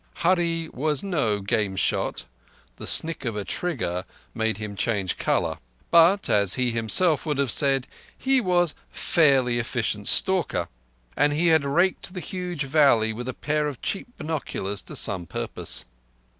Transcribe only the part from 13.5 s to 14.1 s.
of cheap